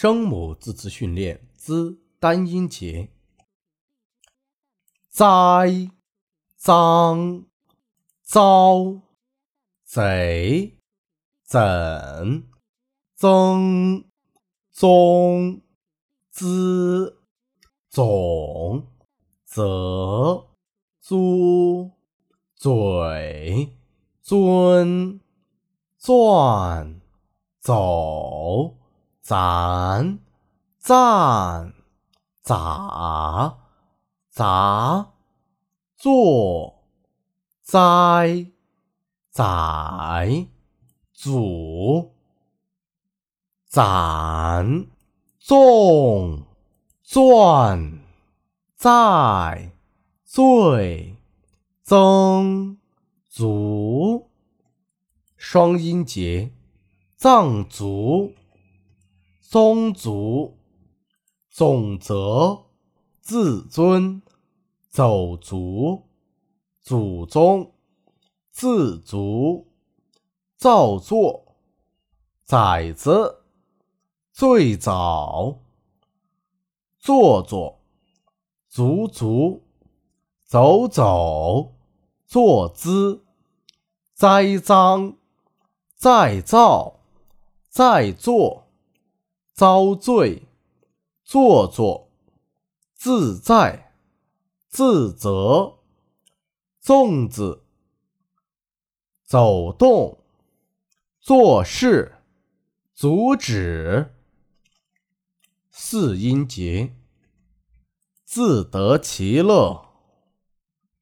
[0.00, 3.08] 声母字词训练之单音节：
[5.08, 5.90] 栽、
[6.54, 7.46] 脏、
[8.22, 9.02] 遭、
[9.82, 10.78] 贼、
[11.42, 12.48] 怎、
[13.16, 14.08] 增、
[14.70, 15.62] 宗、
[16.30, 17.20] 滋、
[17.90, 18.86] 总、
[19.44, 20.46] 则、
[21.00, 21.90] 租、
[22.54, 23.76] 嘴、
[24.22, 25.20] 尊、
[25.98, 27.00] 钻、
[27.58, 28.77] 走。
[29.28, 30.20] 攒、
[30.78, 31.74] 赞、
[32.40, 33.58] 咋、
[34.30, 35.12] 杂、
[35.98, 36.86] 做、
[37.60, 38.46] 栽、
[39.28, 40.46] 宰、
[41.12, 42.14] 祖、
[43.66, 44.86] 攒、
[45.38, 46.46] 纵、
[47.02, 48.00] 钻、
[48.76, 49.72] 在、
[50.24, 51.16] 醉、
[51.82, 52.78] 增、
[53.28, 54.30] 足。
[55.36, 56.50] 双音节，
[57.18, 58.32] 藏族。
[59.50, 60.58] 宗族、
[61.48, 62.66] 总则、
[63.22, 64.20] 自尊、
[64.90, 66.04] 走卒、
[66.82, 67.72] 祖宗、
[68.50, 69.66] 自足、
[70.54, 71.56] 造作、
[72.44, 73.42] 崽子、
[74.34, 75.60] 最早、
[76.98, 77.80] 做作、
[78.68, 79.62] 足足、
[80.44, 81.72] 走走、
[82.26, 83.24] 坐姿、
[84.12, 85.16] 栽赃、
[85.96, 87.00] 再造、
[87.70, 88.67] 再做。
[89.58, 90.46] 遭罪，
[91.24, 92.12] 做作，
[92.94, 93.92] 自在，
[94.68, 95.78] 自责，
[96.80, 97.64] 粽子，
[99.24, 100.18] 走动，
[101.18, 102.18] 做事，
[102.94, 104.14] 阻止，
[105.72, 106.94] 四音节，
[108.24, 109.88] 自得其乐，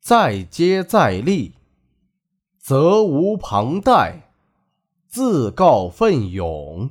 [0.00, 1.56] 再接再厉，
[2.58, 4.32] 责无旁贷，
[5.06, 6.88] 自告奋勇。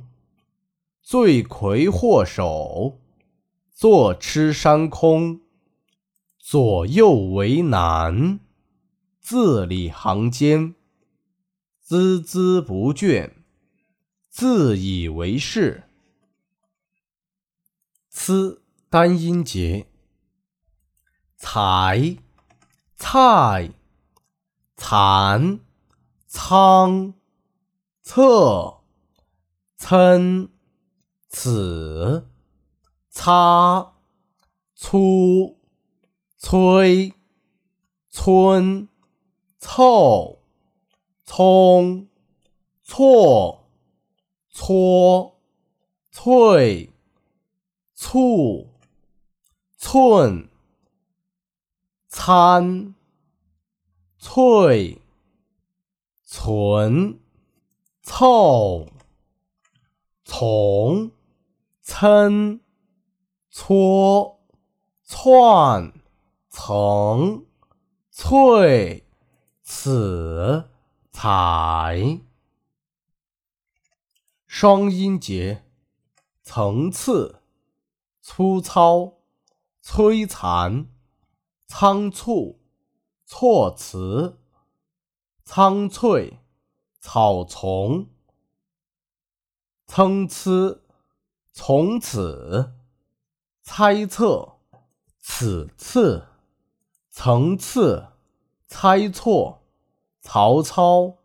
[1.06, 2.98] 罪魁祸首，
[3.72, 5.40] 坐吃山空，
[6.36, 8.40] 左右为难，
[9.20, 10.74] 字里行间，
[11.86, 13.34] 孜孜不倦，
[14.28, 15.84] 自以为是。
[18.10, 19.86] 此单音节，
[21.36, 22.16] 才、
[22.96, 23.70] 菜、
[24.76, 25.60] 蚕、
[26.26, 27.14] 仓、
[28.02, 28.80] 侧、
[29.76, 30.48] 参。
[31.38, 32.26] 此
[33.10, 33.92] 擦
[34.74, 35.58] 粗
[36.38, 37.12] 催
[38.08, 38.88] 村
[39.58, 40.38] 凑
[41.26, 42.08] 葱
[42.82, 43.68] 错
[44.50, 45.38] 搓
[46.10, 46.90] 脆
[47.94, 48.72] 醋
[49.76, 50.48] 寸
[52.08, 52.94] 参
[54.18, 55.02] 脆
[56.24, 57.20] 存
[58.02, 58.88] 凑
[60.24, 61.15] 从。
[61.88, 62.58] 参、
[63.48, 64.44] 搓、
[65.04, 65.92] 窜、
[66.48, 67.46] 层、
[68.10, 69.06] 翠、
[69.62, 70.68] 此、
[71.12, 72.20] 彩。
[74.48, 75.62] 双音节：
[76.42, 77.40] 层次、
[78.20, 79.18] 粗糙、
[79.80, 80.88] 摧残、
[81.68, 82.58] 仓促、
[83.24, 84.40] 措辞、
[85.44, 86.40] 苍翠、
[86.98, 88.08] 草丛、
[89.86, 90.85] 参差。
[91.58, 92.74] 从此，
[93.62, 94.58] 猜测，
[95.18, 96.26] 此次，
[97.10, 98.08] 层次，
[98.66, 99.62] 猜错，
[100.20, 101.16] 曹操，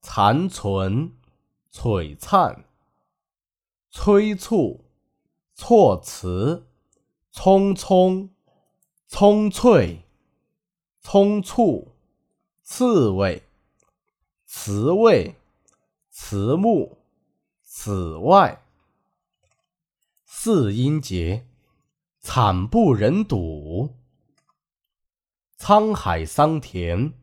[0.00, 1.12] 残存，
[1.70, 2.64] 璀璨，
[3.90, 4.86] 催促，
[5.54, 6.66] 措辞，
[7.30, 8.30] 匆匆，
[9.06, 10.02] 葱翠，
[11.02, 11.92] 葱簇，
[12.62, 13.42] 刺猬，
[14.46, 15.36] 雌猬，
[16.10, 16.96] 慈目，
[17.62, 18.63] 此外。
[20.46, 21.46] 四音节，
[22.20, 23.94] 惨不忍睹，
[25.58, 27.14] 沧海桑田，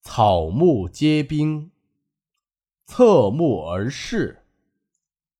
[0.00, 1.72] 草木皆兵，
[2.86, 4.44] 侧目而视，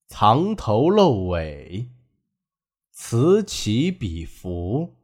[0.08, 1.90] 藏头露尾，
[2.90, 4.96] 此起彼伏，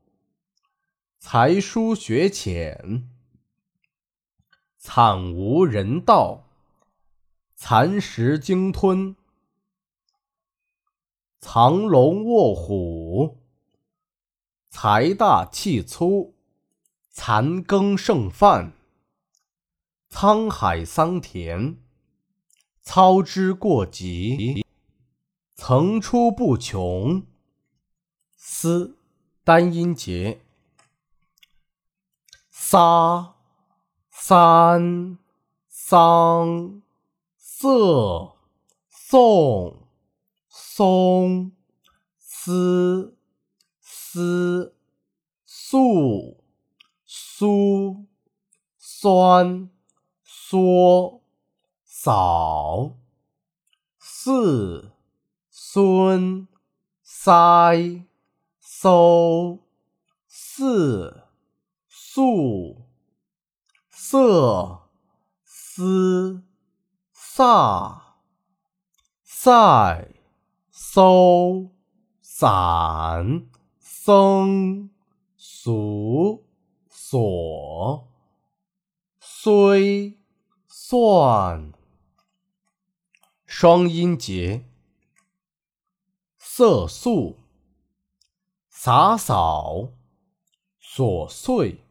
[1.21, 3.09] 才疏学浅，
[4.77, 6.49] 惨无人道，
[7.55, 9.15] 蚕食鲸吞。
[11.41, 13.39] 藏龙卧虎，
[14.69, 16.35] 财大气粗，
[17.11, 18.75] 残羹剩饭，
[20.11, 21.79] 沧海桑田，
[22.83, 24.65] 操之过急，
[25.55, 27.27] 层出不穷。
[28.37, 28.99] 思
[29.43, 30.43] 单音节，
[32.51, 33.37] 撒、
[34.11, 35.19] 三、
[35.67, 36.83] 桑、
[37.39, 38.37] 色、
[38.91, 39.90] 送。
[40.73, 41.51] 松，
[42.17, 43.19] 丝，
[43.81, 44.73] 丝，
[45.45, 46.45] 素，
[47.05, 48.07] 苏，
[48.79, 49.69] 酸，
[50.23, 51.25] 缩，
[51.85, 52.97] 扫，
[53.99, 54.93] 四，
[55.51, 56.47] 孙，
[57.03, 58.05] 塞，
[58.61, 59.59] 搜，
[60.29, 61.25] 四，
[61.89, 62.87] 素，
[63.91, 64.89] 色，
[65.43, 66.45] 思，
[67.13, 68.01] 飒。
[69.25, 70.20] 塞、
[70.93, 71.71] 搜、
[72.21, 73.47] 散、
[73.79, 74.91] 僧、
[75.37, 76.45] 俗、
[76.89, 78.09] 所、
[79.21, 80.19] 虽、
[80.67, 81.73] 算。
[83.47, 84.65] 双音节：
[86.37, 87.39] 色素、
[88.69, 89.93] 洒扫、
[90.83, 91.85] 琐碎、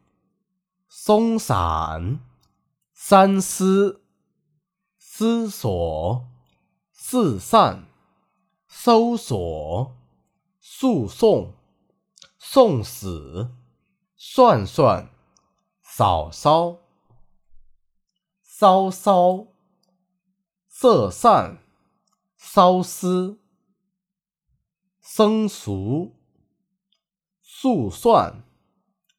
[0.90, 2.20] 松散、
[2.92, 4.02] 三思、
[4.98, 6.28] 思索。
[6.92, 7.89] 四散、
[8.72, 9.96] 搜索、
[10.60, 11.52] 诉讼、
[12.38, 13.50] 送死、
[14.14, 15.10] 算算、
[15.82, 16.78] 嫂嫂、
[18.40, 19.48] 骚骚、
[20.68, 21.58] 色散、
[22.36, 23.40] 骚思、
[25.00, 26.14] 僧俗、
[27.42, 28.44] 速算、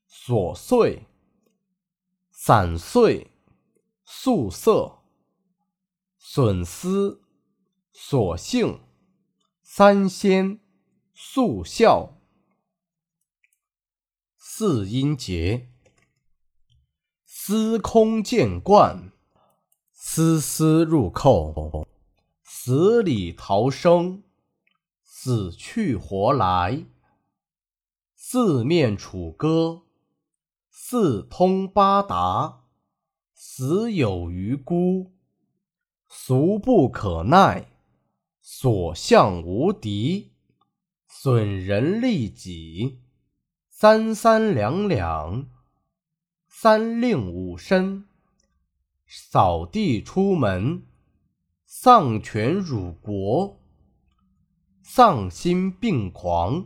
[0.10, 1.06] 琐碎、
[2.32, 3.30] 散碎、
[4.06, 5.00] 素色、
[6.18, 7.22] 损失。
[7.94, 8.80] 所性，
[9.74, 10.60] 三仙，
[11.14, 12.18] 速效，
[14.36, 15.70] 四音节，
[17.24, 19.14] 司空见惯，
[19.94, 21.88] 丝丝入扣，
[22.44, 24.24] 死里逃生，
[25.06, 26.84] 死去活来，
[28.14, 29.84] 四面楚歌，
[30.70, 32.66] 四通八达，
[33.34, 35.14] 死有余辜，
[36.10, 37.70] 俗不可耐。
[38.54, 40.34] 所向无敌，
[41.08, 43.00] 损人利己，
[43.70, 45.48] 三三两两，
[46.50, 48.04] 三令五申，
[49.08, 50.84] 扫地出门，
[51.66, 53.58] 丧权辱国，
[54.84, 56.66] 丧心病狂。